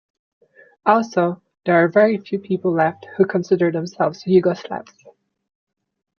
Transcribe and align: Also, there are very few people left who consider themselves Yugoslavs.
Also, 0.83 1.43
there 1.63 1.75
are 1.75 1.87
very 1.87 2.17
few 2.17 2.39
people 2.39 2.71
left 2.73 3.05
who 3.17 3.23
consider 3.27 3.71
themselves 3.71 4.23
Yugoslavs. 4.25 4.95